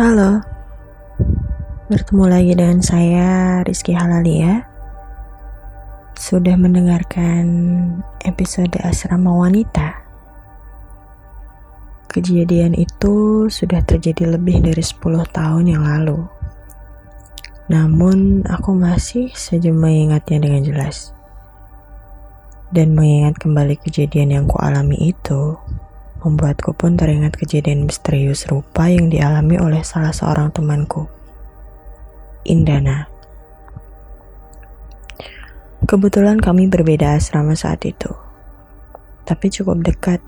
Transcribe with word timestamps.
Halo, 0.00 0.40
bertemu 1.92 2.24
lagi 2.24 2.56
dengan 2.56 2.80
saya 2.80 3.60
Rizky 3.60 3.92
Halalia. 3.92 4.64
Sudah 6.16 6.56
mendengarkan 6.56 7.44
episode 8.24 8.80
asrama 8.80 9.28
wanita? 9.28 10.00
Kejadian 12.08 12.80
itu 12.80 13.44
sudah 13.52 13.84
terjadi 13.84 14.40
lebih 14.40 14.64
dari 14.64 14.80
10 14.80 15.20
tahun 15.36 15.68
yang 15.68 15.84
lalu. 15.84 16.24
Namun 17.68 18.48
aku 18.48 18.72
masih 18.72 19.28
saja 19.36 19.68
mengingatnya 19.68 20.40
dengan 20.40 20.64
jelas. 20.64 21.12
Dan 22.72 22.96
mengingat 22.96 23.36
kembali 23.36 23.76
kejadian 23.76 24.32
yang 24.32 24.46
kualami 24.48 25.12
itu, 25.12 25.60
membuatku 26.20 26.76
pun 26.76 27.00
teringat 27.00 27.36
kejadian 27.36 27.88
misterius 27.88 28.44
rupa 28.48 28.92
yang 28.92 29.08
dialami 29.08 29.56
oleh 29.56 29.80
salah 29.80 30.12
seorang 30.12 30.52
temanku, 30.52 31.08
Indana. 32.44 33.08
Kebetulan 35.88 36.38
kami 36.38 36.68
berbeda 36.68 37.16
asrama 37.16 37.56
saat 37.56 37.82
itu, 37.88 38.12
tapi 39.24 39.48
cukup 39.48 39.80
dekat 39.80 40.20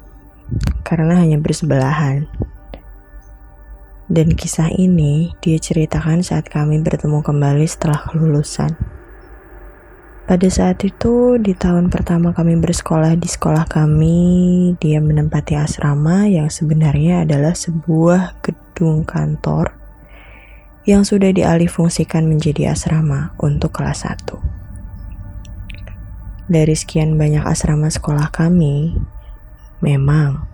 karena 0.82 1.20
hanya 1.20 1.36
bersebelahan. 1.36 2.26
Dan 4.12 4.36
kisah 4.36 4.68
ini 4.72 5.32
dia 5.40 5.56
ceritakan 5.56 6.20
saat 6.20 6.48
kami 6.48 6.80
bertemu 6.84 7.24
kembali 7.24 7.64
setelah 7.64 8.00
kelulusan. 8.12 9.01
Pada 10.22 10.46
saat 10.46 10.78
itu, 10.86 11.34
di 11.42 11.50
tahun 11.50 11.90
pertama 11.90 12.30
kami 12.30 12.54
bersekolah 12.54 13.18
di 13.18 13.26
sekolah 13.26 13.66
kami, 13.66 14.70
dia 14.78 15.02
menempati 15.02 15.58
asrama 15.58 16.30
yang 16.30 16.46
sebenarnya 16.46 17.26
adalah 17.26 17.58
sebuah 17.58 18.38
gedung 18.38 19.02
kantor 19.02 19.74
yang 20.86 21.02
sudah 21.02 21.34
dialihfungsikan 21.34 22.30
menjadi 22.30 22.70
asrama 22.70 23.34
untuk 23.42 23.74
kelas 23.74 24.06
1. 24.06 24.38
Dari 26.46 26.74
sekian 26.78 27.18
banyak 27.18 27.42
asrama 27.42 27.90
sekolah 27.90 28.30
kami, 28.30 28.94
memang 29.82 30.46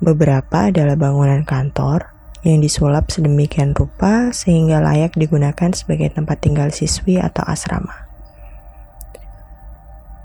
beberapa 0.00 0.72
adalah 0.72 0.96
bangunan 0.96 1.44
kantor 1.44 2.08
yang 2.40 2.64
disulap 2.64 3.12
sedemikian 3.12 3.76
rupa 3.76 4.32
sehingga 4.32 4.80
layak 4.80 5.12
digunakan 5.12 5.76
sebagai 5.76 6.08
tempat 6.08 6.40
tinggal 6.40 6.72
siswi 6.72 7.20
atau 7.20 7.44
asrama. 7.44 8.03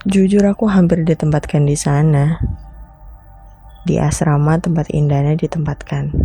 Jujur 0.07 0.47
aku 0.47 0.71
hampir 0.71 1.03
ditempatkan 1.03 1.67
di 1.67 1.75
sana. 1.75 2.39
Di 3.83 3.99
asrama 3.99 4.55
tempat 4.55 4.87
Indana 4.95 5.35
ditempatkan. 5.35 6.15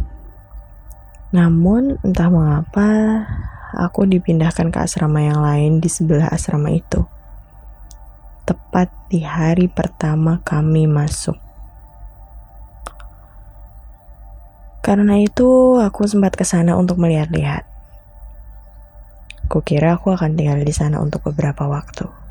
Namun 1.34 1.98
entah 2.06 2.30
mengapa 2.30 2.86
aku 3.75 4.06
dipindahkan 4.06 4.70
ke 4.70 4.78
asrama 4.78 5.27
yang 5.27 5.42
lain 5.42 5.83
di 5.83 5.91
sebelah 5.91 6.30
asrama 6.30 6.70
itu. 6.70 7.02
Tepat 8.46 8.95
di 9.11 9.27
hari 9.27 9.67
pertama 9.67 10.39
kami 10.46 10.86
masuk. 10.86 11.35
Karena 14.86 15.18
itu 15.18 15.83
aku 15.83 16.06
sempat 16.06 16.39
ke 16.39 16.46
sana 16.46 16.79
untuk 16.79 17.02
melihat-lihat. 17.02 17.67
Kukira 19.51 19.98
aku 19.98 20.14
akan 20.14 20.39
tinggal 20.39 20.62
di 20.62 20.70
sana 20.70 21.02
untuk 21.02 21.27
beberapa 21.27 21.67
waktu 21.67 22.23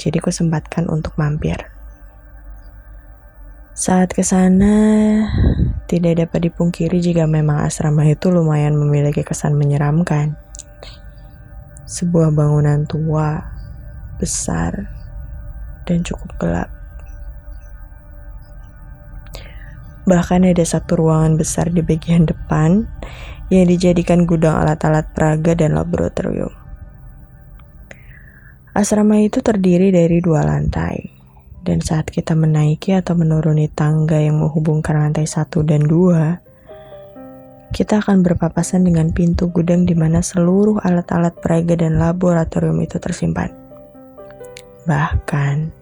jadi 0.00 0.20
ku 0.20 0.32
sempatkan 0.32 0.88
untuk 0.88 1.16
mampir. 1.20 1.72
Saat 3.76 4.16
ke 4.16 4.24
sana, 4.24 4.72
tidak 5.84 6.24
dapat 6.24 6.48
dipungkiri 6.48 6.96
jika 6.96 7.28
memang 7.28 7.60
asrama 7.60 8.08
itu 8.08 8.32
lumayan 8.32 8.72
memiliki 8.72 9.20
kesan 9.20 9.52
menyeramkan. 9.52 10.32
Sebuah 11.84 12.32
bangunan 12.32 12.88
tua, 12.88 13.36
besar, 14.16 14.88
dan 15.84 16.00
cukup 16.00 16.32
gelap. 16.40 16.72
Bahkan 20.08 20.48
ada 20.48 20.64
satu 20.64 20.96
ruangan 20.96 21.36
besar 21.36 21.68
di 21.68 21.84
bagian 21.84 22.24
depan 22.24 22.88
yang 23.52 23.68
dijadikan 23.68 24.24
gudang 24.24 24.56
alat-alat 24.56 25.04
peraga 25.12 25.52
dan 25.52 25.76
laboratorium. 25.76 26.55
Asrama 28.76 29.16
itu 29.24 29.40
terdiri 29.40 29.88
dari 29.88 30.20
dua 30.20 30.44
lantai, 30.44 31.08
dan 31.64 31.80
saat 31.80 32.12
kita 32.12 32.36
menaiki 32.36 32.92
atau 32.92 33.16
menuruni 33.16 33.72
tangga 33.72 34.20
yang 34.20 34.36
menghubungkan 34.36 35.00
lantai 35.00 35.24
satu 35.24 35.64
dan 35.64 35.88
dua, 35.88 36.44
kita 37.72 38.04
akan 38.04 38.20
berpapasan 38.20 38.84
dengan 38.84 39.16
pintu 39.16 39.48
gudang 39.48 39.88
di 39.88 39.96
mana 39.96 40.20
seluruh 40.20 40.76
alat-alat 40.84 41.32
peraga 41.40 41.72
dan 41.72 41.96
laboratorium 41.96 42.76
itu 42.84 43.00
tersimpan. 43.00 43.48
Bahkan, 44.84 45.72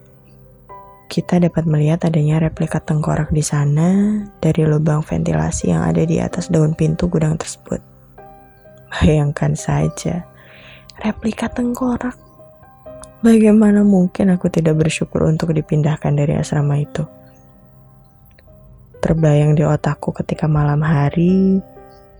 kita 1.10 1.43
dapat 1.43 1.66
melihat 1.66 2.06
adanya 2.06 2.47
replika 2.47 2.78
tengkorak 2.78 3.34
di 3.34 3.43
sana 3.43 4.22
dari 4.38 4.62
lubang 4.71 5.03
ventilasi 5.03 5.75
yang 5.75 5.83
ada 5.83 6.06
di 6.06 6.22
atas 6.22 6.47
daun 6.47 6.78
pintu 6.78 7.10
gudang 7.10 7.34
tersebut. 7.34 7.83
Bayangkan 8.94 9.59
saja, 9.59 10.22
replika 11.03 11.50
tengkorak 11.50 12.24
Bagaimana 13.25 13.81
mungkin 13.89 14.37
aku 14.37 14.53
tidak 14.53 14.85
bersyukur 14.85 15.25
untuk 15.25 15.57
dipindahkan 15.57 16.12
dari 16.12 16.37
asrama 16.37 16.77
itu? 16.77 17.09
Terbayang 19.01 19.57
di 19.57 19.65
otakku 19.65 20.12
ketika 20.12 20.45
malam 20.45 20.85
hari, 20.85 21.57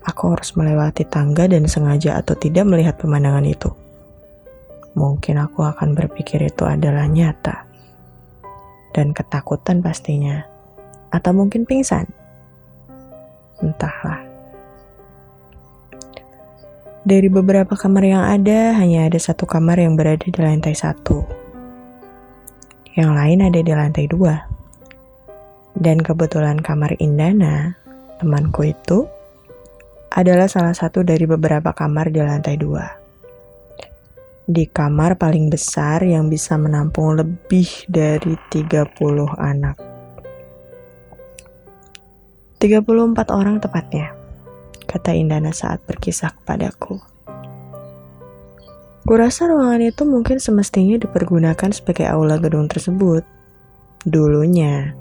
aku 0.01 0.33
harus 0.33 0.57
melewati 0.57 1.05
tangga 1.05 1.45
dan 1.45 1.69
sengaja 1.69 2.17
atau 2.25 2.33
tidak 2.41 2.65
melihat 2.65 2.97
pemandangan 2.97 3.45
itu. 3.45 3.69
Mungkin 4.97 5.45
aku 5.45 5.69
akan 5.69 5.93
berpikir 5.93 6.41
itu 6.41 6.65
adalah 6.65 7.05
nyata. 7.05 7.69
Dan 8.97 9.13
ketakutan 9.13 9.85
pastinya. 9.85 10.41
Atau 11.13 11.37
mungkin 11.37 11.69
pingsan. 11.69 12.09
Entahlah. 13.61 14.34
Dari 17.05 17.29
beberapa 17.29 17.77
kamar 17.77 18.01
yang 18.01 18.25
ada, 18.25 18.81
hanya 18.81 19.05
ada 19.05 19.21
satu 19.21 19.45
kamar 19.45 19.77
yang 19.77 19.93
berada 19.93 20.25
di 20.25 20.41
lantai 20.41 20.73
satu. 20.73 21.21
Yang 22.97 23.11
lain 23.13 23.39
ada 23.45 23.61
di 23.61 23.73
lantai 23.77 24.09
dua. 24.09 24.41
Dan 25.77 26.01
kebetulan 26.01 26.65
kamar 26.65 26.97
Indana, 27.05 27.77
temanku 28.17 28.73
itu, 28.73 29.05
adalah 30.17 30.49
salah 30.49 30.73
satu 30.73 31.05
dari 31.05 31.29
beberapa 31.29 31.77
kamar 31.77 32.09
di 32.09 32.25
lantai 32.25 32.57
dua. 32.57 32.89
Di 34.49 34.65
kamar 34.65 35.21
paling 35.21 35.53
besar 35.53 36.01
yang 36.09 36.33
bisa 36.33 36.57
menampung 36.57 37.21
lebih 37.21 37.85
dari 37.85 38.33
30 38.49 39.29
anak. 39.37 39.77
34 42.65 43.29
orang 43.29 43.61
tepatnya 43.61 44.24
kata 44.85 45.17
Indana 45.17 45.51
saat 45.51 45.81
berkisah 45.89 46.37
kepadaku. 46.37 47.01
Kurasa 49.05 49.45
ruangan 49.45 49.85
itu 49.85 50.09
mungkin 50.09 50.41
semestinya 50.41 50.97
dipergunakan 50.97 51.77
sebagai 51.77 52.09
aula 52.09 52.41
gedung 52.41 52.73
tersebut. 52.73 53.21
Dulunya. 54.09 54.97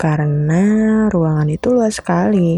Karena 0.00 0.64
ruangan 1.12 1.52
itu 1.52 1.76
luas 1.76 2.00
sekali. 2.00 2.56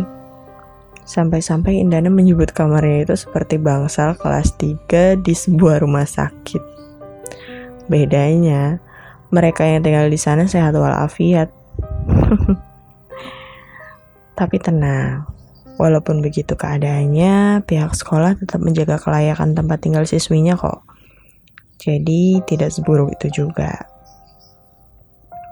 Sampai-sampai 1.03 1.83
Indana 1.83 2.07
menyebut 2.07 2.55
kamarnya 2.55 3.11
itu 3.11 3.15
seperti 3.19 3.59
bangsal 3.59 4.15
kelas 4.15 4.55
3 4.59 5.19
di 5.19 5.35
sebuah 5.35 5.83
rumah 5.83 6.07
sakit. 6.07 6.63
Bedanya, 7.91 8.79
mereka 9.35 9.67
yang 9.67 9.83
tinggal 9.83 10.07
di 10.07 10.19
sana 10.19 10.47
sehat 10.47 10.75
walafiat. 10.75 11.51
Tapi 14.39 14.57
tenang, 14.63 15.27
Walaupun 15.77 16.25
begitu 16.25 16.57
keadaannya, 16.57 17.65
pihak 17.69 17.93
sekolah 17.93 18.41
tetap 18.41 18.65
menjaga 18.65 18.97
kelayakan 18.97 19.53
tempat 19.53 19.79
tinggal 19.85 20.09
siswinya 20.09 20.57
kok. 20.57 20.81
Jadi 21.77 22.41
tidak 22.49 22.73
seburuk 22.73 23.13
itu 23.13 23.45
juga. 23.45 23.85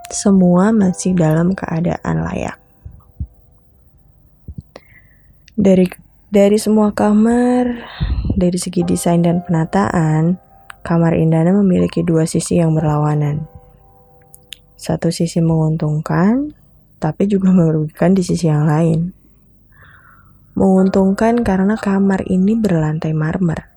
Semua 0.09 0.73
masih 0.73 1.13
dalam 1.13 1.53
keadaan 1.53 2.25
layak. 2.25 2.57
Dari 5.55 5.85
dari 6.33 6.57
semua 6.57 6.91
kamar, 6.91 7.85
dari 8.33 8.57
segi 8.57 8.81
desain 8.81 9.21
dan 9.21 9.45
penataan, 9.45 10.41
kamar 10.81 11.15
Indana 11.15 11.53
memiliki 11.53 12.01
dua 12.01 12.25
sisi 12.25 12.59
yang 12.59 12.73
berlawanan. 12.73 13.45
Satu 14.75 15.13
sisi 15.13 15.39
menguntungkan, 15.39 16.51
tapi 16.99 17.29
juga 17.29 17.53
merugikan 17.53 18.17
di 18.17 18.25
sisi 18.25 18.49
yang 18.49 18.67
lain. 18.67 19.24
Menguntungkan 20.55 21.43
karena 21.43 21.75
kamar 21.75 22.23
ini 22.31 22.55
berlantai 22.55 23.11
marmer, 23.11 23.67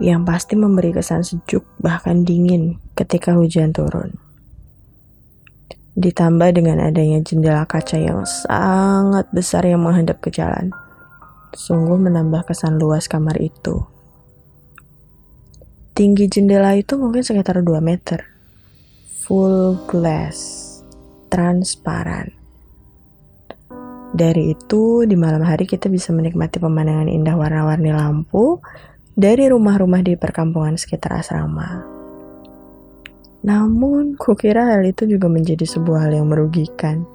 yang 0.00 0.24
pasti 0.24 0.56
memberi 0.56 0.96
kesan 0.96 1.22
sejuk 1.22 1.62
bahkan 1.76 2.24
dingin 2.24 2.80
ketika 2.96 3.36
hujan 3.36 3.76
turun. 3.76 4.16
Ditambah 5.92 6.56
dengan 6.56 6.80
adanya 6.80 7.20
jendela 7.20 7.68
kaca 7.68 8.00
yang 8.00 8.24
sangat 8.24 9.28
besar 9.28 9.68
yang 9.68 9.84
menghadap 9.84 10.24
ke 10.24 10.32
jalan. 10.32 10.72
Sungguh 11.52 12.00
menambah 12.00 12.48
kesan 12.48 12.80
luas 12.80 13.04
kamar 13.04 13.36
itu. 13.36 13.84
Tinggi 15.92 16.32
jendela 16.32 16.72
itu 16.72 16.96
mungkin 16.96 17.20
sekitar 17.20 17.60
2 17.60 17.76
meter. 17.84 18.24
Full 19.28 19.84
glass, 19.84 20.80
transparan. 21.28 22.41
Dari 24.12 24.52
itu, 24.52 25.08
di 25.08 25.16
malam 25.16 25.40
hari 25.40 25.64
kita 25.64 25.88
bisa 25.88 26.12
menikmati 26.12 26.60
pemandangan 26.60 27.08
indah 27.08 27.32
warna-warni 27.32 27.96
lampu 27.96 28.60
dari 29.16 29.48
rumah-rumah 29.48 30.04
di 30.04 30.20
perkampungan 30.20 30.76
sekitar 30.76 31.16
asrama. 31.16 31.80
Namun, 33.40 34.20
kukira 34.20 34.76
hal 34.76 34.84
itu 34.84 35.08
juga 35.08 35.32
menjadi 35.32 35.64
sebuah 35.64 36.06
hal 36.06 36.12
yang 36.20 36.28
merugikan. 36.28 37.08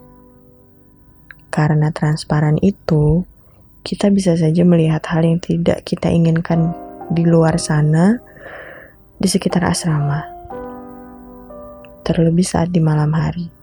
Karena 1.53 1.93
transparan 1.93 2.57
itu, 2.65 3.21
kita 3.85 4.09
bisa 4.09 4.33
saja 4.33 4.65
melihat 4.65 5.05
hal 5.05 5.21
yang 5.21 5.37
tidak 5.37 5.85
kita 5.85 6.09
inginkan 6.09 6.73
di 7.13 7.29
luar 7.29 7.61
sana, 7.61 8.17
di 9.21 9.29
sekitar 9.29 9.69
asrama. 9.69 10.25
Terlebih 12.01 12.43
saat 12.43 12.73
di 12.73 12.81
malam 12.81 13.13
hari. 13.13 13.56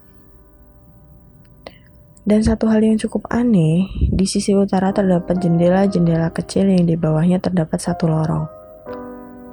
Dan 2.25 2.41
satu 2.41 2.65
hal 2.73 2.81
yang 2.81 2.97
cukup 2.97 3.29
aneh, 3.29 3.85
di 4.09 4.25
sisi 4.25 4.57
utara 4.57 4.89
terdapat 4.89 5.37
jendela-jendela 5.37 6.33
kecil 6.33 6.65
yang 6.73 6.89
di 6.89 6.97
bawahnya 6.97 7.37
terdapat 7.37 7.77
satu 7.77 8.09
lorong. 8.09 8.49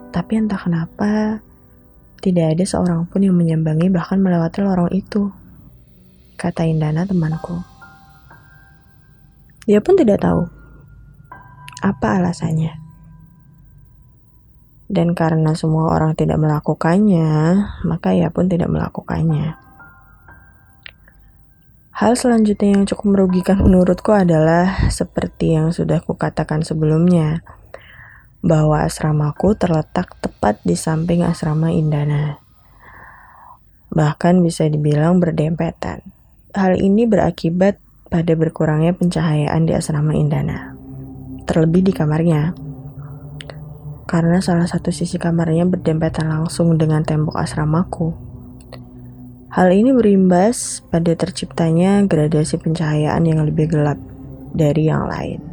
Tapi 0.09 0.41
entah 0.41 0.57
kenapa, 0.57 1.45
tidak 2.25 2.57
ada 2.57 2.65
seorang 2.65 3.05
pun 3.05 3.21
yang 3.21 3.37
menyambangi 3.37 3.93
bahkan 3.93 4.25
melewati 4.25 4.65
lorong 4.65 4.89
itu. 4.89 5.29
Kata 6.41 6.65
Indana 6.65 7.05
temanku. 7.05 7.61
Dia 9.69 9.85
pun 9.85 9.93
tidak 10.01 10.25
tahu 10.25 10.49
apa 11.85 12.25
alasannya. 12.25 12.73
Dan 14.89 15.13
karena 15.13 15.53
semua 15.53 15.93
orang 15.93 16.17
tidak 16.17 16.41
melakukannya, 16.41 17.29
maka 17.85 18.17
ia 18.17 18.33
pun 18.33 18.49
tidak 18.49 18.73
melakukannya. 18.73 19.72
Hal 22.03 22.19
selanjutnya 22.19 22.75
yang 22.75 22.83
cukup 22.83 23.15
merugikan 23.15 23.63
menurutku 23.63 24.11
adalah 24.11 24.91
seperti 24.91 25.55
yang 25.55 25.71
sudah 25.71 26.03
kukatakan 26.03 26.67
sebelumnya, 26.67 27.47
bahwa 28.43 28.83
asramaku 28.83 29.55
terletak 29.55 30.19
tepat 30.19 30.59
di 30.67 30.75
samping 30.75 31.23
asrama 31.23 31.71
Indana. 31.71 32.43
Bahkan 33.95 34.43
bisa 34.43 34.67
dibilang 34.67 35.23
berdempetan. 35.23 36.03
Hal 36.51 36.75
ini 36.83 37.07
berakibat 37.07 37.79
pada 38.11 38.35
berkurangnya 38.35 38.99
pencahayaan 38.99 39.63
di 39.63 39.79
asrama 39.79 40.19
Indana. 40.19 40.75
Terlebih 41.47 41.87
di 41.87 41.95
kamarnya. 41.95 42.51
Karena 44.11 44.43
salah 44.43 44.67
satu 44.67 44.91
sisi 44.91 45.23
kamarnya 45.23 45.71
berdempetan 45.71 46.27
langsung 46.27 46.75
dengan 46.75 47.07
tembok 47.07 47.39
asramaku. 47.39 48.32
Hal 49.53 49.69
ini 49.69 49.93
berimbas 49.93 50.81
pada 50.89 51.13
terciptanya 51.13 52.09
gradasi 52.09 52.57
pencahayaan 52.57 53.21
yang 53.29 53.45
lebih 53.45 53.69
gelap 53.69 54.01
dari 54.57 54.89
yang 54.89 55.05
lain. 55.05 55.45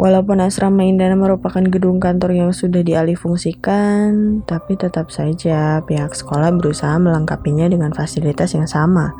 Walaupun 0.00 0.40
asrama 0.40 0.88
Indana 0.88 1.12
merupakan 1.12 1.60
gedung 1.68 2.00
kantor 2.00 2.32
yang 2.32 2.50
sudah 2.56 2.80
dialihfungsikan, 2.80 4.40
tapi 4.48 4.80
tetap 4.80 5.12
saja 5.12 5.84
pihak 5.84 6.16
sekolah 6.16 6.48
berusaha 6.56 6.96
melengkapinya 6.96 7.68
dengan 7.68 7.92
fasilitas 7.92 8.56
yang 8.56 8.64
sama, 8.64 9.12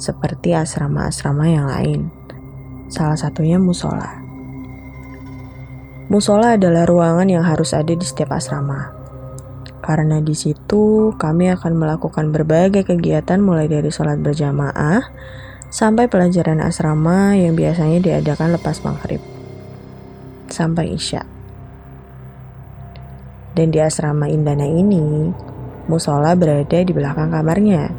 seperti 0.00 0.56
asrama-asrama 0.56 1.44
yang 1.44 1.68
lain. 1.68 2.08
Salah 2.88 3.20
satunya 3.20 3.60
musola. 3.60 4.16
Musola 6.08 6.56
adalah 6.56 6.88
ruangan 6.88 7.28
yang 7.28 7.44
harus 7.44 7.76
ada 7.76 7.92
di 7.92 8.00
setiap 8.00 8.32
asrama. 8.32 9.01
Karena 9.82 10.22
di 10.22 10.38
situ 10.38 11.10
kami 11.18 11.50
akan 11.50 11.74
melakukan 11.74 12.30
berbagai 12.30 12.86
kegiatan 12.86 13.42
mulai 13.42 13.66
dari 13.66 13.90
sholat 13.90 14.22
berjamaah 14.22 15.10
sampai 15.74 16.06
pelajaran 16.06 16.62
asrama 16.62 17.34
yang 17.34 17.58
biasanya 17.58 17.98
diadakan 17.98 18.54
lepas 18.54 18.86
maghrib 18.86 19.18
sampai 20.52 20.92
Isya. 20.92 21.24
Dan 23.52 23.68
di 23.68 23.80
asrama 23.80 24.28
Indana 24.32 24.64
ini, 24.64 25.32
musola 25.88 26.32
berada 26.32 26.78
di 26.80 26.92
belakang 26.92 27.32
kamarnya. 27.32 27.92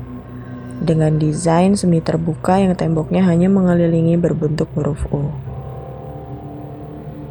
Dengan 0.84 1.22
desain 1.22 1.78
semi 1.78 2.02
terbuka 2.02 2.58
yang 2.58 2.74
temboknya 2.74 3.22
hanya 3.30 3.50
mengelilingi 3.54 4.18
berbentuk 4.18 4.70
huruf 4.74 5.06
U. 5.14 5.30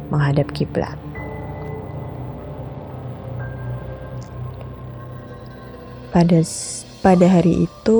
Menghadap 0.07 0.55
kiblat. 0.55 1.02
Pada 6.13 6.39
pada 7.01 7.25
hari 7.25 7.65
itu, 7.65 7.99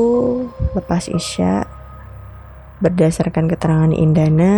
lepas 0.78 1.10
Isya, 1.10 1.66
Berdasarkan 2.84 3.48
keterangan 3.48 3.96
Indana, 3.96 4.54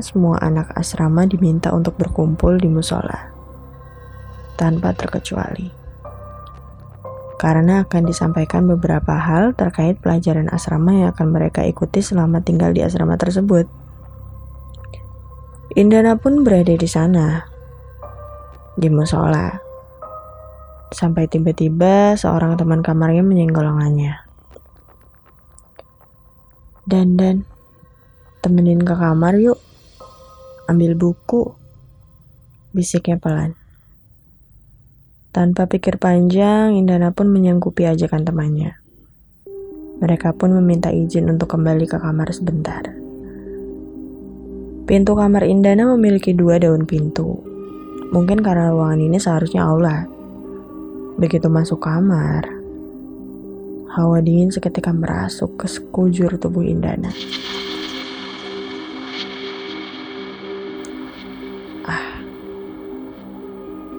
semua 0.00 0.40
anak 0.40 0.72
asrama 0.72 1.28
diminta 1.28 1.76
untuk 1.76 2.00
berkumpul 2.00 2.56
di 2.56 2.72
musola. 2.72 3.36
Tanpa 4.56 4.96
terkecuali. 4.96 5.68
Karena 7.36 7.84
akan 7.84 8.02
disampaikan 8.08 8.64
beberapa 8.64 9.12
hal 9.20 9.52
terkait 9.52 10.00
pelajaran 10.00 10.48
asrama 10.48 11.04
yang 11.04 11.12
akan 11.12 11.28
mereka 11.28 11.68
ikuti 11.68 12.00
selama 12.00 12.40
tinggal 12.40 12.72
di 12.72 12.80
asrama 12.80 13.20
tersebut. 13.20 13.68
Indana 15.76 16.16
pun 16.16 16.48
berada 16.48 16.72
di 16.72 16.88
sana, 16.88 17.44
di 18.72 18.88
musola. 18.88 19.65
Sampai 20.96 21.28
tiba-tiba 21.28 22.16
seorang 22.16 22.56
teman 22.56 22.80
kamarnya 22.80 23.20
menyenggol 23.20 23.68
lengannya. 23.68 24.24
Dan 26.88 27.20
dan 27.20 27.44
Temenin 28.46 28.78
ke 28.78 28.94
kamar 28.94 29.34
yuk. 29.42 29.58
Ambil 30.70 30.94
buku. 30.94 31.50
Bisiknya 32.70 33.18
pelan. 33.18 33.58
Tanpa 35.34 35.66
pikir 35.66 35.98
panjang, 35.98 36.78
Indana 36.78 37.10
pun 37.10 37.26
menyanggupi 37.26 37.90
ajakan 37.90 38.22
temannya. 38.22 38.78
Mereka 39.98 40.38
pun 40.38 40.54
meminta 40.54 40.94
izin 40.94 41.26
untuk 41.26 41.58
kembali 41.58 41.90
ke 41.90 41.98
kamar 41.98 42.30
sebentar. 42.30 42.86
Pintu 44.86 45.18
kamar 45.18 45.42
Indana 45.42 45.90
memiliki 45.98 46.30
dua 46.30 46.62
daun 46.62 46.86
pintu. 46.86 47.42
Mungkin 48.14 48.46
karena 48.46 48.70
ruangan 48.70 49.02
ini 49.02 49.18
seharusnya 49.18 49.66
aula. 49.66 50.06
Begitu 51.16 51.48
masuk 51.48 51.80
kamar, 51.80 52.44
hawa 53.96 54.20
dingin 54.20 54.52
seketika 54.52 54.92
merasuk 54.92 55.56
ke 55.56 55.64
sekujur 55.64 56.36
tubuh 56.36 56.60
Indana. 56.60 57.08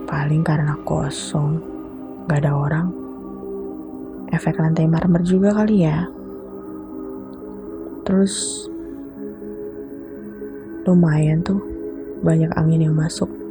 Paling 0.07 0.43
karena 0.43 0.75
kosong, 0.87 1.59
gak 2.27 2.43
ada 2.43 2.51
orang. 2.53 2.87
Efek 4.31 4.59
lantai 4.59 4.87
marmer 4.87 5.23
juga 5.23 5.55
kali 5.55 5.87
ya. 5.87 6.03
Terus 8.03 8.67
lumayan 10.83 11.43
tuh 11.43 11.59
banyak 12.23 12.51
angin 12.59 12.87
yang 12.87 12.95
masuk. 12.95 13.46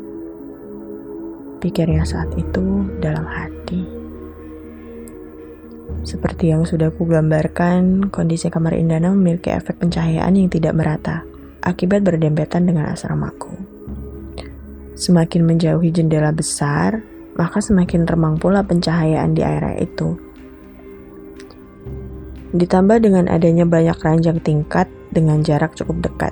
Pikirnya 1.66 2.06
saat 2.06 2.30
itu 2.38 2.86
dalam 3.02 3.26
hati. 3.26 3.82
Seperti 6.06 6.54
yang 6.54 6.62
sudah 6.62 6.94
ku 6.94 7.10
gambarkan, 7.10 8.06
kondisi 8.14 8.46
kamar 8.54 8.78
Indana 8.78 9.10
memiliki 9.10 9.50
efek 9.50 9.82
pencahayaan 9.82 10.38
yang 10.38 10.46
tidak 10.46 10.78
merata 10.78 11.26
akibat 11.66 12.06
berdempetan 12.06 12.70
dengan 12.70 12.94
asramaku. 12.94 13.50
Semakin 14.94 15.42
menjauhi 15.42 15.90
jendela 15.90 16.30
besar, 16.30 17.02
maka 17.34 17.58
semakin 17.58 18.06
remang 18.06 18.38
pula 18.38 18.62
pencahayaan 18.62 19.34
di 19.34 19.42
area 19.42 19.82
itu. 19.82 20.14
Ditambah 22.54 23.02
dengan 23.02 23.26
adanya 23.26 23.66
banyak 23.66 23.98
ranjang 23.98 24.38
tingkat 24.38 24.86
dengan 25.10 25.42
jarak 25.42 25.74
cukup 25.74 25.98
dekat. 26.14 26.30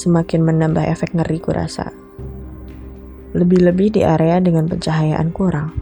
Semakin 0.00 0.40
menambah 0.40 0.88
efek 0.88 1.12
ngeri 1.12 1.36
kurasa. 1.36 1.99
Lebih-lebih 3.40 3.96
di 3.96 4.00
area 4.04 4.36
dengan 4.36 4.68
pencahayaan 4.68 5.32
kurang. 5.32 5.72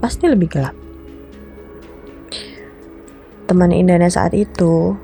Pasti 0.00 0.24
lebih 0.24 0.48
gelap. 0.48 0.72
Teman 3.44 3.68
Indana 3.68 4.08
saat 4.08 4.32
itu, 4.32 4.96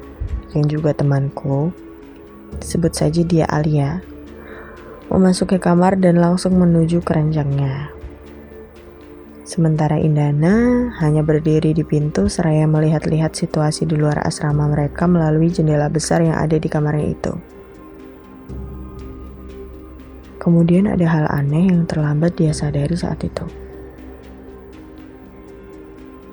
yang 0.56 0.64
juga 0.72 0.96
temanku, 0.96 1.76
sebut 2.64 2.96
saja 2.96 3.20
dia 3.20 3.44
Alia, 3.44 4.00
memasuki 5.12 5.60
kamar 5.60 6.00
dan 6.00 6.16
langsung 6.16 6.56
menuju 6.56 7.04
keranjangnya. 7.04 7.92
Sementara 9.44 10.00
Indana 10.00 10.88
hanya 11.04 11.20
berdiri 11.20 11.76
di 11.76 11.84
pintu 11.84 12.32
seraya 12.32 12.64
melihat-lihat 12.64 13.36
situasi 13.36 13.84
di 13.84 14.00
luar 14.00 14.24
asrama 14.24 14.64
mereka 14.72 15.04
melalui 15.04 15.52
jendela 15.52 15.92
besar 15.92 16.24
yang 16.24 16.40
ada 16.40 16.56
di 16.56 16.72
kamarnya 16.72 17.08
itu. 17.12 17.55
Kemudian 20.46 20.86
ada 20.86 21.02
hal 21.10 21.26
aneh 21.26 21.74
yang 21.74 21.90
terlambat 21.90 22.38
dia 22.38 22.54
sadari 22.54 22.94
saat 22.94 23.18
itu. 23.26 23.42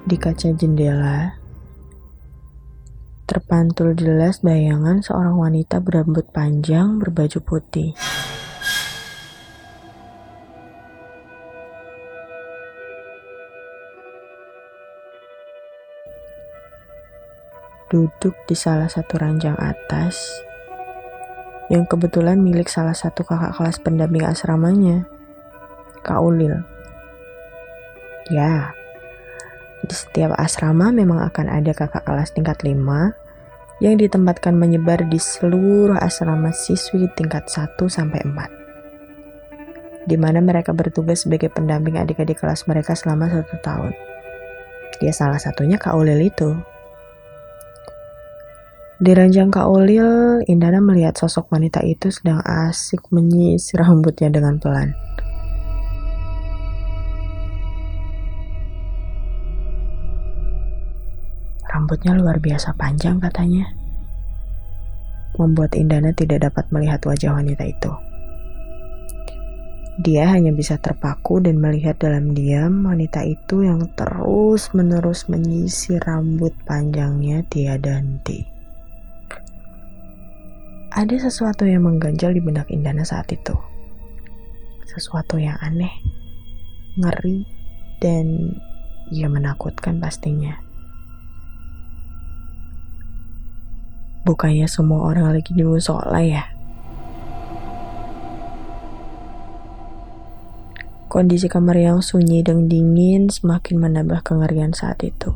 Di 0.06 0.14
kaca 0.22 0.54
jendela, 0.54 1.34
terpantul 3.26 3.98
jelas 3.98 4.46
bayangan 4.46 5.02
seorang 5.02 5.34
wanita 5.34 5.82
berambut 5.82 6.30
panjang 6.30 7.02
berbaju 7.02 7.42
putih. 7.42 7.98
Duduk 17.90 18.38
di 18.46 18.54
salah 18.54 18.94
satu 18.94 19.18
ranjang 19.18 19.58
atas, 19.58 20.22
yang 21.74 21.90
kebetulan 21.90 22.38
milik 22.38 22.70
salah 22.70 22.94
satu 22.94 23.26
kakak 23.26 23.58
kelas 23.58 23.82
pendamping 23.82 24.22
asramanya, 24.22 25.10
Kak 26.06 26.22
Ulil. 26.22 26.62
Ya, 28.30 28.78
di 29.82 29.92
setiap 29.98 30.38
asrama 30.38 30.94
memang 30.94 31.26
akan 31.26 31.50
ada 31.50 31.74
kakak 31.74 32.06
kelas 32.06 32.38
tingkat 32.38 32.62
5 32.62 32.78
yang 33.82 33.98
ditempatkan 33.98 34.54
menyebar 34.54 35.02
di 35.10 35.18
seluruh 35.18 35.98
asrama 35.98 36.54
siswi 36.54 37.10
tingkat 37.18 37.50
1 37.50 37.76
sampai 37.90 38.22
4 38.22 38.64
di 40.04 40.20
mana 40.20 40.44
mereka 40.44 40.76
bertugas 40.76 41.24
sebagai 41.24 41.48
pendamping 41.48 41.96
adik-adik 41.96 42.44
kelas 42.44 42.68
mereka 42.68 42.92
selama 42.92 43.32
satu 43.32 43.56
tahun. 43.64 43.94
Ya 45.00 45.16
salah 45.16 45.40
satunya 45.40 45.80
Kak 45.80 45.96
Ulil 45.96 46.28
itu. 46.28 46.56
Di 49.02 49.10
ranjang 49.10 49.50
Kak 49.50 49.74
Ulil, 49.74 50.46
Indana 50.46 50.78
melihat 50.78 51.18
sosok 51.18 51.50
wanita 51.50 51.82
itu 51.82 52.14
sedang 52.14 52.46
asik 52.46 53.10
menyisir 53.10 53.82
rambutnya 53.82 54.30
dengan 54.30 54.62
pelan. 54.62 54.94
Rambutnya 61.66 62.14
luar 62.14 62.38
biasa 62.38 62.78
panjang 62.78 63.18
katanya. 63.18 63.66
Membuat 65.42 65.74
Indana 65.74 66.14
tidak 66.14 66.46
dapat 66.46 66.70
melihat 66.70 67.02
wajah 67.02 67.34
wanita 67.34 67.66
itu. 67.66 67.90
Dia 70.06 70.30
hanya 70.38 70.54
bisa 70.54 70.78
terpaku 70.78 71.42
dan 71.42 71.58
melihat 71.58 71.98
dalam 71.98 72.38
diam 72.38 72.86
wanita 72.86 73.26
itu 73.26 73.66
yang 73.66 73.90
terus-menerus 73.98 75.34
menyisir 75.34 75.98
rambut 76.06 76.54
panjangnya 76.70 77.42
tiada 77.50 77.98
henti. 77.98 78.53
Ada 80.94 81.26
sesuatu 81.26 81.66
yang 81.66 81.90
mengganjal 81.90 82.38
di 82.38 82.42
benak 82.46 82.70
Indana 82.70 83.02
saat 83.02 83.26
itu. 83.34 83.58
Sesuatu 84.86 85.42
yang 85.42 85.58
aneh, 85.58 85.90
ngeri, 87.02 87.50
dan 87.98 88.54
ya 89.10 89.26
menakutkan 89.26 89.98
pastinya. 89.98 90.54
Bukannya 94.22 94.70
semua 94.70 95.10
orang 95.10 95.34
lagi 95.34 95.50
di 95.58 95.66
musola 95.66 96.22
ya? 96.22 96.46
Kondisi 101.10 101.50
kamar 101.50 101.82
yang 101.82 102.06
sunyi 102.06 102.46
dan 102.46 102.70
dingin 102.70 103.34
semakin 103.34 103.82
menambah 103.82 104.22
kengerian 104.22 104.78
saat 104.78 105.02
itu. 105.02 105.34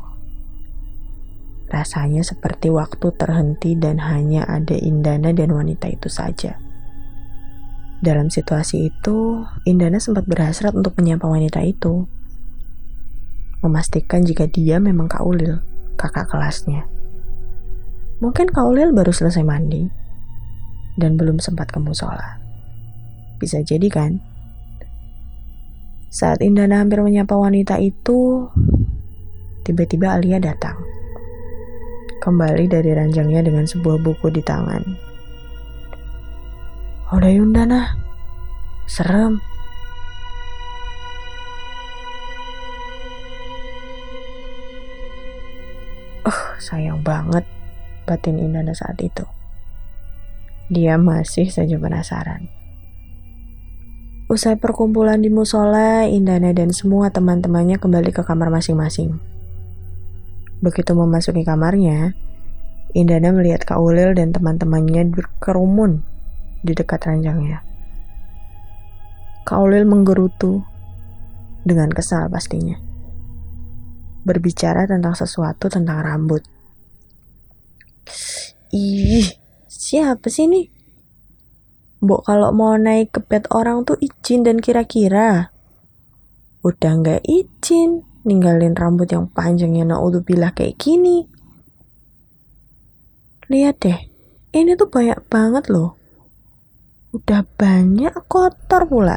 Rasanya 1.68 2.24
seperti 2.24 2.72
waktu 2.72 3.12
terhenti 3.20 3.76
dan 3.76 4.00
hanya 4.00 4.48
ada 4.48 4.72
Indana 4.72 5.36
dan 5.36 5.52
wanita 5.52 5.92
itu 5.92 6.08
saja. 6.08 6.56
Dalam 8.00 8.32
situasi 8.32 8.88
itu, 8.88 9.44
Indana 9.68 10.00
sempat 10.00 10.24
berhasrat 10.32 10.72
untuk 10.72 10.96
menyapa 10.96 11.28
wanita 11.28 11.60
itu. 11.68 12.08
Memastikan 13.60 14.24
jika 14.24 14.48
dia 14.48 14.80
memang 14.80 15.12
Kak 15.12 15.28
Ulil, 15.28 15.60
kakak 16.00 16.32
kelasnya. 16.32 16.88
Mungkin 18.24 18.48
Kak 18.48 18.64
Ulil 18.64 18.96
baru 18.96 19.12
selesai 19.12 19.44
mandi 19.44 19.92
dan 20.96 21.20
belum 21.20 21.44
sempat 21.44 21.68
ke 21.68 21.84
musola. 21.84 22.40
Bisa 23.44 23.60
jadi 23.60 23.92
kan? 23.92 24.24
Saat 26.08 26.40
Indana 26.40 26.80
hampir 26.80 27.04
menyapa 27.04 27.36
wanita 27.36 27.76
itu, 27.84 28.48
tiba-tiba 29.68 30.16
Alia 30.16 30.40
datang 30.40 30.80
kembali 32.28 32.68
dari 32.68 32.92
ranjangnya 32.92 33.40
dengan 33.40 33.64
sebuah 33.64 34.04
buku 34.04 34.28
di 34.36 34.44
tangan. 34.44 34.84
Udah 37.16 37.32
Yunda 37.32 37.64
nah, 37.64 37.96
serem. 38.84 39.40
Uh, 46.28 46.42
sayang 46.60 47.00
banget 47.00 47.48
batin 48.04 48.44
Indana 48.44 48.76
saat 48.76 49.00
itu. 49.00 49.24
Dia 50.68 51.00
masih 51.00 51.48
saja 51.48 51.80
penasaran. 51.80 52.52
Usai 54.28 54.60
perkumpulan 54.60 55.24
di 55.24 55.32
musola, 55.32 56.04
Indana 56.04 56.52
dan 56.52 56.76
semua 56.76 57.08
teman-temannya 57.08 57.80
kembali 57.80 58.12
ke 58.12 58.28
kamar 58.28 58.52
masing-masing. 58.52 59.37
Begitu 60.58 60.92
memasuki 60.98 61.46
kamarnya, 61.46 62.18
Indana 62.98 63.30
melihat 63.30 63.68
Kak 63.68 63.78
Ulil 63.78 64.18
dan 64.18 64.34
teman-temannya 64.34 65.12
berkerumun 65.14 66.02
di 66.66 66.74
dekat 66.74 67.04
ranjangnya. 67.06 67.62
Kak 69.46 69.60
Ulil 69.62 69.86
menggerutu 69.86 70.66
dengan 71.62 71.94
kesal 71.94 72.26
pastinya. 72.32 72.80
Berbicara 74.26 74.88
tentang 74.90 75.14
sesuatu 75.14 75.70
tentang 75.70 76.02
rambut. 76.04 76.42
Ih, 78.74 79.28
siapa 79.70 80.28
sih 80.28 80.50
nih? 80.50 80.68
Mbok 82.04 82.22
kalau 82.28 82.50
mau 82.52 82.76
naik 82.76 83.16
ke 83.16 83.20
bed 83.24 83.50
orang 83.54 83.86
tuh 83.88 83.98
izin 83.98 84.44
dan 84.44 84.60
kira-kira. 84.60 85.50
Udah 86.62 86.92
nggak 87.00 87.24
izin, 87.24 88.04
ninggalin 88.28 88.76
rambut 88.76 89.08
yang 89.08 89.32
panjangnya 89.32 89.88
naudzubillah 89.88 90.52
kayak 90.52 90.76
gini. 90.76 91.24
Lihat 93.48 93.80
deh, 93.80 94.00
ini 94.52 94.76
tuh 94.76 94.92
banyak 94.92 95.24
banget 95.32 95.72
loh. 95.72 95.96
Udah 97.16 97.48
banyak 97.56 98.12
kotor 98.28 98.84
pula. 98.84 99.16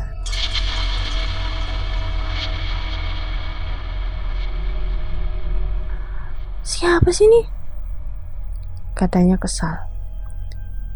Siapa 6.62 7.10
sih 7.10 7.26
nih? 7.26 7.46
Katanya 8.94 9.34
kesal. 9.34 9.90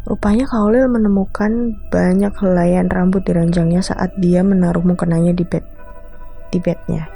Rupanya 0.07 0.47
Kaulil 0.47 0.87
menemukan 0.87 1.75
banyak 1.91 2.31
helaian 2.39 2.87
rambut 2.87 3.27
di 3.27 3.35
ranjangnya 3.35 3.83
saat 3.83 4.15
dia 4.23 4.39
menaruh 4.45 4.85
mukenanya 4.85 5.35
di 5.35 5.43
bed 5.43 5.65
di 6.53 6.61
bednya 6.61 7.14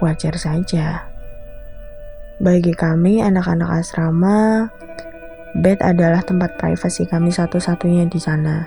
wajar 0.00 0.34
saja. 0.40 1.06
Bagi 2.40 2.72
kami, 2.72 3.20
anak-anak 3.20 3.84
asrama, 3.84 4.72
bed 5.52 5.84
adalah 5.84 6.24
tempat 6.24 6.56
privasi 6.56 7.04
kami 7.04 7.28
satu-satunya 7.28 8.08
di 8.08 8.16
sana. 8.16 8.64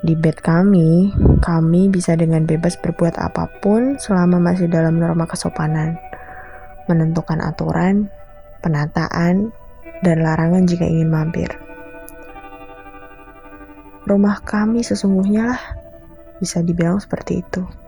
Di 0.00 0.16
bed 0.16 0.40
kami, 0.40 1.12
kami 1.44 1.92
bisa 1.92 2.16
dengan 2.16 2.48
bebas 2.48 2.78
berbuat 2.80 3.20
apa 3.20 3.50
pun 3.60 4.00
selama 4.00 4.40
masih 4.40 4.70
dalam 4.70 4.96
norma 4.96 5.28
kesopanan, 5.28 5.98
menentukan 6.88 7.42
aturan, 7.42 8.08
penataan, 8.64 9.52
dan 10.00 10.16
larangan 10.24 10.64
jika 10.64 10.88
ingin 10.88 11.12
mampir. 11.12 11.52
Rumah 14.08 14.40
kami 14.46 14.80
sesungguhnya 14.80 15.52
lah, 15.52 15.62
bisa 16.40 16.64
dibilang 16.64 16.96
seperti 16.96 17.44
itu. 17.44 17.79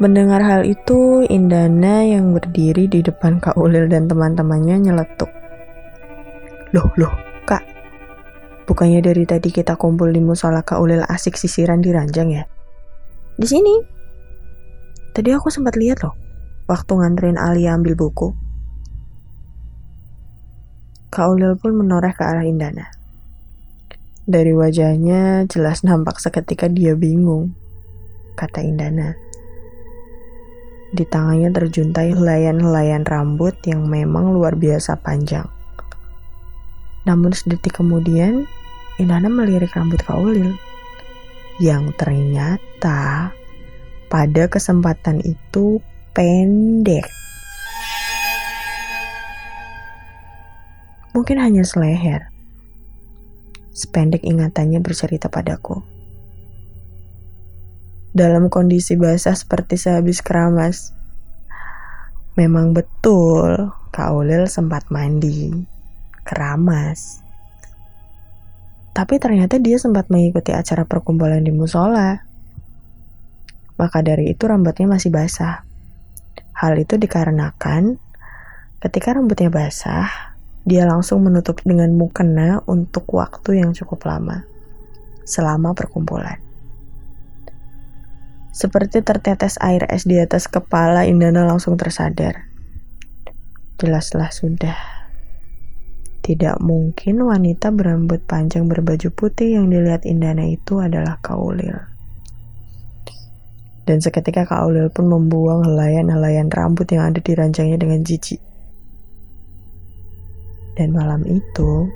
Mendengar 0.00 0.40
hal 0.40 0.64
itu, 0.64 1.28
Indana 1.28 2.00
yang 2.00 2.32
berdiri 2.32 2.88
di 2.88 3.04
depan 3.04 3.36
Kak 3.36 3.60
Ulil 3.60 3.84
dan 3.84 4.08
teman-temannya 4.08 4.88
nyeletuk. 4.88 5.28
Loh, 6.72 6.88
loh, 6.96 7.12
Kak. 7.44 7.60
Bukannya 8.64 9.04
dari 9.04 9.28
tadi 9.28 9.52
kita 9.52 9.76
kumpul 9.76 10.08
di 10.08 10.24
musola 10.24 10.64
Kak 10.64 10.80
Ulil 10.80 11.04
asik 11.04 11.36
sisiran 11.36 11.84
di 11.84 11.92
ranjang 11.92 12.32
ya? 12.32 12.48
Di 13.36 13.44
sini. 13.44 13.76
Tadi 15.12 15.36
aku 15.36 15.52
sempat 15.52 15.76
lihat 15.76 16.00
loh, 16.00 16.16
waktu 16.64 16.96
nganterin 16.96 17.36
Alia 17.36 17.76
ambil 17.76 17.92
buku. 17.92 18.32
Kak 21.12 21.28
Ulil 21.28 21.60
pun 21.60 21.76
menoreh 21.76 22.16
ke 22.16 22.24
arah 22.24 22.48
Indana. 22.48 22.88
Dari 24.24 24.56
wajahnya 24.56 25.44
jelas 25.44 25.84
nampak 25.84 26.24
seketika 26.24 26.72
dia 26.72 26.96
bingung, 26.96 27.52
kata 28.40 28.64
Indana. 28.64 29.28
Di 30.90 31.06
tangannya 31.06 31.54
terjuntai 31.54 32.18
helaian-helaian 32.18 33.06
rambut 33.06 33.54
yang 33.62 33.86
memang 33.86 34.34
luar 34.34 34.58
biasa 34.58 34.98
panjang. 34.98 35.46
Namun 37.06 37.30
sedetik 37.30 37.78
kemudian, 37.78 38.50
Indana 39.00 39.32
melirik 39.32 39.72
rambut 39.72 40.02
Kaulil 40.04 40.58
yang 41.62 41.94
ternyata 41.96 43.32
pada 44.10 44.44
kesempatan 44.50 45.22
itu 45.22 45.80
pendek. 46.12 47.06
Mungkin 51.14 51.36
hanya 51.38 51.62
seleher. 51.62 52.28
Sependek 53.70 54.26
ingatannya 54.26 54.82
bercerita 54.82 55.30
padaku. 55.30 55.99
Dalam 58.10 58.50
kondisi 58.50 58.98
basah 58.98 59.38
seperti 59.38 59.78
sehabis 59.78 60.18
keramas, 60.18 60.90
memang 62.34 62.74
betul 62.74 63.70
Kak 63.94 64.10
Ulil 64.10 64.50
sempat 64.50 64.90
mandi, 64.90 65.54
keramas. 66.26 67.22
Tapi 68.90 69.22
ternyata 69.22 69.62
dia 69.62 69.78
sempat 69.78 70.10
mengikuti 70.10 70.50
acara 70.50 70.82
perkumpulan 70.82 71.38
di 71.38 71.54
musola. 71.54 72.18
Maka 73.78 74.02
dari 74.02 74.34
itu 74.34 74.42
rambutnya 74.42 74.90
masih 74.90 75.14
basah. 75.14 75.62
Hal 76.58 76.82
itu 76.82 76.98
dikarenakan 76.98 77.94
ketika 78.82 79.14
rambutnya 79.14 79.54
basah, 79.54 80.34
dia 80.66 80.82
langsung 80.82 81.22
menutup 81.22 81.62
dengan 81.62 81.94
mukena 81.94 82.58
untuk 82.66 83.06
waktu 83.14 83.62
yang 83.62 83.70
cukup 83.70 84.02
lama 84.02 84.42
selama 85.22 85.78
perkumpulan. 85.78 86.49
Seperti 88.50 88.98
tertetes 89.06 89.54
air 89.62 89.86
es 89.86 90.02
di 90.02 90.18
atas 90.18 90.50
kepala, 90.50 91.06
Indana 91.06 91.46
langsung 91.46 91.78
tersadar. 91.78 92.50
Jelaslah 93.78 94.34
sudah. 94.34 94.76
Tidak 96.20 96.58
mungkin 96.58 97.22
wanita 97.22 97.70
berambut 97.70 98.26
panjang 98.26 98.66
berbaju 98.66 99.08
putih 99.14 99.56
yang 99.56 99.70
dilihat 99.70 100.02
Indana 100.02 100.50
itu 100.50 100.82
adalah 100.82 101.22
Kaulil. 101.22 101.78
Dan 103.86 104.02
seketika 104.02 104.44
Kaulil 104.44 104.90
pun 104.90 105.08
membuang 105.08 105.64
helaian-helaian 105.64 106.50
rambut 106.50 106.90
yang 106.90 107.14
ada 107.14 107.22
di 107.22 107.32
ranjangnya 107.32 107.78
dengan 107.78 108.02
jijik. 108.02 108.42
Dan 110.74 110.90
malam 110.90 111.22
itu, 111.26 111.86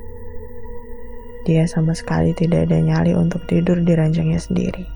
dia 1.45 1.67
sama 1.67 1.93
sekali 1.93 2.33
tidak 2.33 2.71
ada 2.71 2.81
nyali 2.81 3.13
untuk 3.13 3.43
tidur 3.45 3.77
di 3.83 3.93
ranjangnya 3.93 4.41
sendiri. 4.41 4.94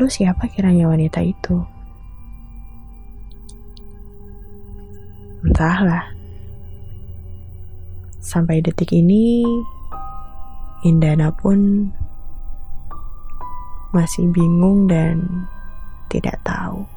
Lalu 0.00 0.16
siapa 0.16 0.48
kiranya 0.48 0.88
wanita 0.88 1.20
itu? 1.20 1.60
Entahlah. 5.44 6.08
Sampai 8.16 8.64
detik 8.64 8.96
ini, 8.96 9.44
Indana 10.88 11.28
pun 11.28 11.92
masih 13.92 14.32
bingung 14.32 14.88
dan 14.88 15.44
tidak 16.08 16.40
tahu. 16.48 16.88